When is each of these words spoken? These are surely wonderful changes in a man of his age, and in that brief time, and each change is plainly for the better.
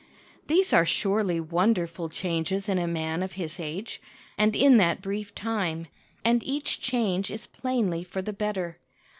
These 0.47 0.73
are 0.73 0.83
surely 0.83 1.39
wonderful 1.39 2.09
changes 2.09 2.67
in 2.67 2.79
a 2.79 2.87
man 2.87 3.21
of 3.21 3.33
his 3.33 3.59
age, 3.59 4.01
and 4.35 4.55
in 4.55 4.77
that 4.77 4.99
brief 4.99 5.35
time, 5.35 5.85
and 6.25 6.41
each 6.43 6.79
change 6.79 7.29
is 7.29 7.45
plainly 7.45 8.03
for 8.03 8.23
the 8.23 8.33
better. 8.33 8.79